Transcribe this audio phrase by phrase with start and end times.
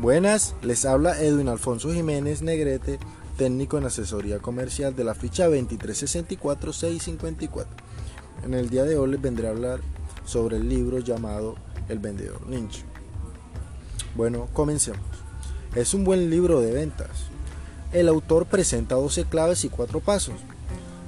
[0.00, 3.00] Buenas, les habla Edwin Alfonso Jiménez Negrete,
[3.36, 7.66] técnico en asesoría comercial de la ficha 2364654.
[8.44, 9.80] En el día de hoy les vendré a hablar
[10.24, 11.56] sobre el libro llamado
[11.88, 12.84] El vendedor ninja.
[14.14, 15.02] Bueno, comencemos.
[15.74, 17.10] Es un buen libro de ventas.
[17.92, 20.36] El autor presenta 12 claves y 4 pasos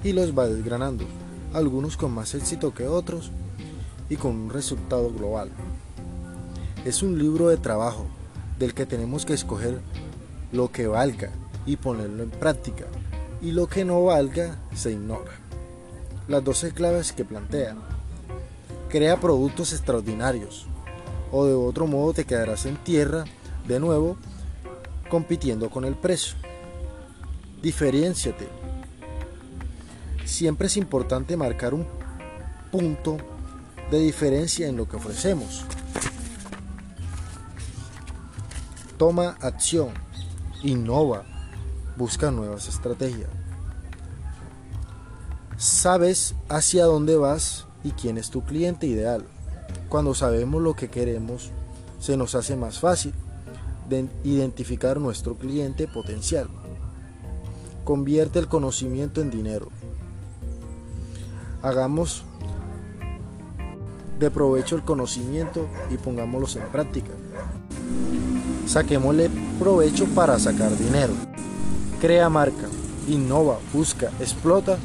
[0.02, 1.04] y los va desgranando,
[1.52, 3.30] algunos con más éxito que otros
[4.08, 5.48] y con un resultado global.
[6.84, 8.08] Es un libro de trabajo
[8.60, 9.80] del que tenemos que escoger
[10.52, 11.30] lo que valga
[11.64, 12.84] y ponerlo en práctica,
[13.40, 15.32] y lo que no valga se ignora.
[16.28, 17.74] Las 12 claves que plantea.
[18.90, 20.66] Crea productos extraordinarios,
[21.32, 23.24] o de otro modo te quedarás en tierra
[23.66, 24.18] de nuevo
[25.08, 26.34] compitiendo con el precio.
[27.62, 28.46] Diferenciate.
[30.26, 31.86] Siempre es importante marcar un
[32.70, 33.16] punto
[33.90, 35.64] de diferencia en lo que ofrecemos.
[39.00, 39.94] Toma acción,
[40.62, 41.24] innova,
[41.96, 43.30] busca nuevas estrategias.
[45.56, 49.24] Sabes hacia dónde vas y quién es tu cliente ideal.
[49.88, 51.50] Cuando sabemos lo que queremos,
[51.98, 53.14] se nos hace más fácil
[53.88, 56.50] de identificar nuestro cliente potencial.
[57.84, 59.70] Convierte el conocimiento en dinero.
[61.62, 62.24] Hagamos
[64.20, 67.10] de provecho el conocimiento y pongámoslos en práctica.
[68.66, 71.12] Saquémosle provecho para sacar dinero.
[72.00, 72.68] Crea marca,
[73.08, 74.78] innova, busca, explota,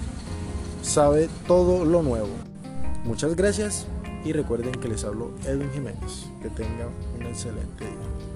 [0.81, 2.29] sabe todo lo nuevo.
[3.03, 3.85] Muchas gracias
[4.23, 6.25] y recuerden que les hablo Edwin Jiménez.
[6.41, 6.89] Que tengan
[7.19, 8.34] un excelente día.